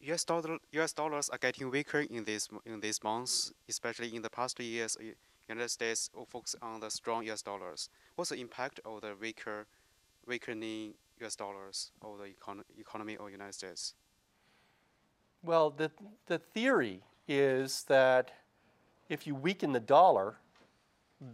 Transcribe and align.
U.S. 0.00 0.24
dollar 0.24 0.58
U.S. 0.72 0.92
dollars 0.92 1.28
are 1.30 1.38
getting 1.38 1.70
weaker 1.70 2.00
in 2.00 2.24
this 2.24 2.48
in 2.64 2.80
these 2.80 3.02
months, 3.02 3.52
especially 3.68 4.14
in 4.14 4.22
the 4.22 4.30
past 4.30 4.58
years. 4.60 4.96
United 5.48 5.68
States 5.68 6.10
focus 6.28 6.54
on 6.62 6.80
the 6.80 6.90
strong 6.90 7.24
U.S. 7.26 7.42
dollars. 7.42 7.88
What's 8.14 8.30
the 8.30 8.36
impact 8.40 8.78
of 8.84 9.00
the 9.00 9.14
weaker, 9.20 9.66
weakening 10.26 10.94
U.S. 11.20 11.34
dollars 11.34 11.90
of 12.02 12.18
the 12.18 12.26
econ 12.26 12.62
economy 12.78 13.16
of 13.16 13.26
the 13.26 13.32
United 13.32 13.54
States? 13.54 13.94
Well, 15.42 15.70
the 15.70 15.90
the 16.26 16.38
theory 16.38 17.02
is 17.26 17.84
that 17.84 18.32
if 19.08 19.26
you 19.26 19.34
weaken 19.34 19.72
the 19.72 19.80
dollar, 19.80 20.36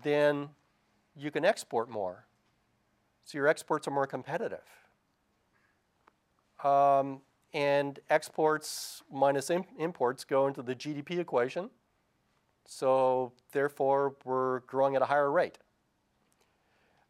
then 0.02 0.48
you 1.14 1.30
can 1.30 1.44
export 1.44 1.88
more. 1.88 2.24
So 3.24 3.38
your 3.38 3.48
exports 3.48 3.88
are 3.88 3.90
more 3.90 4.06
competitive. 4.06 4.64
Um, 6.62 7.20
and 7.52 7.98
exports 8.10 9.02
minus 9.12 9.50
imports 9.78 10.24
go 10.24 10.46
into 10.46 10.62
the 10.62 10.74
GDP 10.74 11.18
equation. 11.18 11.70
So 12.66 13.32
therefore, 13.52 14.16
we're 14.24 14.60
growing 14.60 14.96
at 14.96 15.02
a 15.02 15.06
higher 15.06 15.30
rate. 15.30 15.58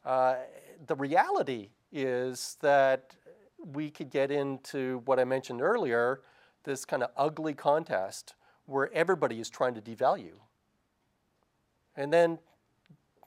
Uh, 0.04 0.36
the 0.86 0.94
reality 0.94 1.70
is 1.90 2.56
that 2.60 3.16
we 3.58 3.90
could 3.90 4.10
get 4.10 4.30
into 4.30 5.02
what 5.06 5.18
I 5.18 5.24
mentioned 5.24 5.60
earlier, 5.60 6.20
this 6.64 6.84
kind 6.84 7.02
of 7.02 7.10
ugly 7.16 7.54
contest 7.54 8.34
where 8.66 8.92
everybody 8.92 9.40
is 9.40 9.48
trying 9.48 9.74
to 9.74 9.80
devalue. 9.80 10.38
And 11.96 12.12
then, 12.12 12.38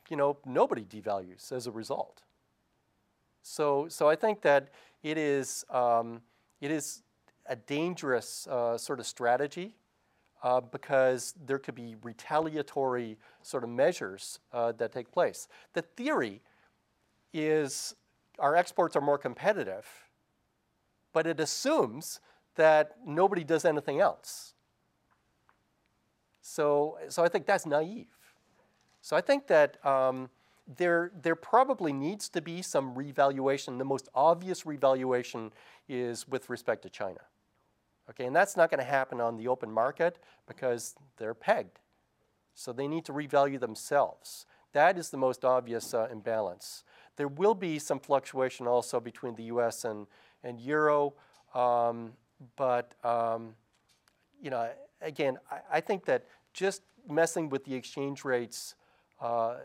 you 0.10 0.16
know, 0.16 0.38
nobody 0.46 0.84
devalues 0.84 1.52
as 1.52 1.66
a 1.66 1.72
result. 1.72 2.22
So, 3.42 3.88
so 3.90 4.08
I 4.08 4.16
think 4.16 4.42
that 4.42 4.70
it 5.02 5.18
is, 5.18 5.66
um, 5.70 6.22
it 6.62 6.72
is 6.72 7.04
a 7.46 7.56
dangerous 7.56 8.48
uh, 8.48 8.78
sort 8.78 9.00
of 9.00 9.08
strategy 9.08 9.76
uh, 10.44 10.62
because 10.62 11.34
there 11.46 11.60
could 11.60 11.76
be 11.76 11.96
retaliatory 12.02 13.18
sort 13.42 13.64
of 13.64 13.70
measures 13.70 14.40
uh, 14.54 14.72
that 14.74 14.92
take 14.92 15.12
place. 15.12 15.48
The 15.74 15.82
theory 15.82 16.42
is 17.34 17.96
our 18.38 18.56
exports 18.56 18.96
are 18.96 19.02
more 19.02 19.18
competitive, 19.18 19.86
but 21.14 21.28
it 21.28 21.40
assumes 21.40 22.20
that 22.56 22.98
nobody 23.06 23.44
does 23.44 23.66
anything 23.66 24.00
else. 24.00 24.54
So, 26.42 26.98
so 27.10 27.24
I 27.24 27.30
think 27.30 27.46
that's 27.46 27.66
naive. 27.66 28.08
So 29.02 29.16
I 29.16 29.22
think 29.22 29.48
that 29.48 29.84
um, 29.86 30.30
there, 30.78 31.12
there 31.20 31.36
probably 31.36 31.92
needs 31.92 32.30
to 32.30 32.42
be 32.42 32.62
some 32.62 32.94
revaluation. 32.94 33.78
The 33.78 33.86
most 33.86 34.08
obvious 34.14 34.66
revaluation 34.66 35.52
is 35.88 36.28
with 36.28 36.50
respect 36.50 36.84
to 36.84 36.90
China. 36.90 37.22
Okay, 38.10 38.26
and 38.26 38.36
that's 38.36 38.56
not 38.56 38.70
going 38.70 38.80
to 38.80 38.90
happen 38.90 39.22
on 39.22 39.38
the 39.38 39.48
open 39.48 39.72
market 39.72 40.20
because 40.48 40.96
they're 41.18 41.34
pegged. 41.34 41.80
So 42.54 42.74
they 42.74 42.88
need 42.88 43.06
to 43.06 43.14
revalue 43.14 43.60
themselves. 43.60 44.46
That 44.74 44.98
is 44.98 45.10
the 45.10 45.18
most 45.18 45.46
obvious 45.46 45.94
uh, 45.94 46.08
imbalance. 46.12 46.84
There 47.16 47.28
will 47.28 47.56
be 47.56 47.80
some 47.80 48.00
fluctuation 48.00 48.68
also 48.68 49.00
between 49.00 49.36
the 49.36 49.44
US 49.44 49.86
and, 49.86 50.08
and 50.44 50.60
Euro, 50.62 51.14
um, 51.54 52.14
but 52.56 52.94
um, 53.04 53.56
you 54.42 54.50
know, 54.50 54.70
again, 55.02 55.38
I, 55.52 55.78
I, 55.78 55.82
think 55.82 56.06
that 56.06 56.26
just 56.54 56.84
messing 57.10 57.50
with 57.50 57.66
the 57.66 57.74
exchange 57.74 58.24
rates, 58.24 58.76
uh, 59.22 59.56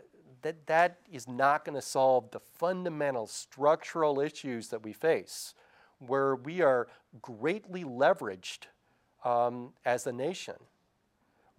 that, 0.41 0.67
that 0.67 0.99
is 1.11 1.27
not 1.27 1.65
going 1.65 1.75
to 1.75 1.81
solve 1.81 2.31
the 2.31 2.39
fundamental 2.39 3.27
structural 3.27 4.19
issues 4.19 4.67
that 4.69 4.83
we 4.83 4.93
face 4.93 5.53
where 5.99 6.35
we 6.35 6.61
are 6.61 6.87
greatly 7.21 7.83
leveraged 7.83 8.65
um, 9.23 9.73
as 9.85 10.05
a 10.07 10.11
nation. 10.11 10.55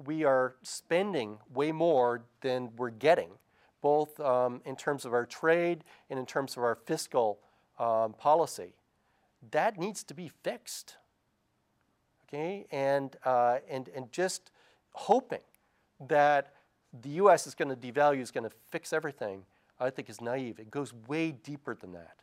We 0.04 0.24
are 0.24 0.56
spending 0.62 1.38
way 1.52 1.72
more 1.72 2.24
than 2.42 2.70
we're 2.76 2.90
getting, 2.90 3.30
both 3.80 4.18
um, 4.20 4.60
in 4.64 4.76
terms 4.76 5.04
of 5.04 5.14
our 5.14 5.26
trade 5.26 5.84
and 6.10 6.18
in 6.18 6.26
terms 6.26 6.56
of 6.56 6.62
our 6.62 6.74
fiscal 6.74 7.38
um, 7.78 8.12
policy. 8.12 8.74
That 9.50 9.78
needs 9.78 10.02
to 10.04 10.14
be 10.14 10.30
fixed. 10.42 10.96
Okay, 12.28 12.66
and, 12.72 13.16
uh, 13.24 13.58
and, 13.70 13.88
and 13.94 14.10
just 14.10 14.50
hoping 14.92 15.40
that 16.08 16.52
the 17.02 17.10
US 17.10 17.46
is 17.46 17.54
going 17.54 17.68
to 17.68 17.76
devalue, 17.76 18.20
is 18.20 18.30
going 18.30 18.44
to 18.44 18.54
fix 18.70 18.92
everything, 18.92 19.44
I 19.78 19.90
think 19.90 20.08
is 20.08 20.20
naive. 20.20 20.58
It 20.58 20.70
goes 20.70 20.92
way 20.92 21.32
deeper 21.32 21.74
than 21.74 21.92
that. 21.92 22.16